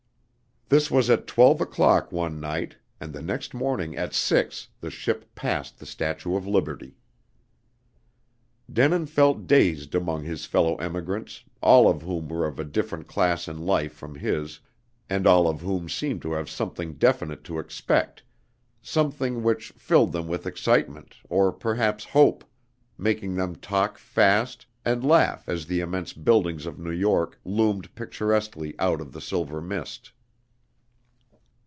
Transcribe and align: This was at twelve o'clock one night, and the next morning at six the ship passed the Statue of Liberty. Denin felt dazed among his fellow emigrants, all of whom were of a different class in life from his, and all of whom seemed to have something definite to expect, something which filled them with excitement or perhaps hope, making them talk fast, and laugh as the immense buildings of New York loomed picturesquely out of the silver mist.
This 0.73 0.89
was 0.89 1.09
at 1.09 1.27
twelve 1.27 1.59
o'clock 1.59 2.13
one 2.13 2.39
night, 2.39 2.77
and 3.01 3.11
the 3.11 3.21
next 3.21 3.53
morning 3.53 3.97
at 3.97 4.13
six 4.13 4.69
the 4.79 4.89
ship 4.89 5.25
passed 5.35 5.77
the 5.79 5.85
Statue 5.85 6.37
of 6.37 6.47
Liberty. 6.47 6.95
Denin 8.71 9.05
felt 9.05 9.47
dazed 9.47 9.93
among 9.93 10.23
his 10.23 10.45
fellow 10.45 10.77
emigrants, 10.77 11.43
all 11.61 11.89
of 11.89 12.03
whom 12.03 12.29
were 12.29 12.47
of 12.47 12.57
a 12.57 12.63
different 12.63 13.05
class 13.05 13.49
in 13.49 13.57
life 13.65 13.91
from 13.91 14.15
his, 14.15 14.61
and 15.09 15.27
all 15.27 15.45
of 15.49 15.59
whom 15.59 15.89
seemed 15.89 16.21
to 16.21 16.31
have 16.31 16.49
something 16.49 16.93
definite 16.93 17.43
to 17.43 17.59
expect, 17.59 18.23
something 18.81 19.43
which 19.43 19.71
filled 19.71 20.13
them 20.13 20.29
with 20.29 20.47
excitement 20.47 21.15
or 21.27 21.51
perhaps 21.51 22.05
hope, 22.05 22.45
making 22.97 23.35
them 23.35 23.57
talk 23.57 23.97
fast, 23.97 24.65
and 24.85 25.03
laugh 25.03 25.49
as 25.49 25.65
the 25.65 25.81
immense 25.81 26.13
buildings 26.13 26.65
of 26.65 26.79
New 26.79 26.91
York 26.91 27.37
loomed 27.43 27.93
picturesquely 27.93 28.73
out 28.79 29.01
of 29.01 29.11
the 29.11 29.19
silver 29.19 29.59
mist. 29.61 30.13